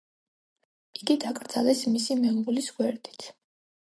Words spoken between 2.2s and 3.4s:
მეუღლის გვერდით.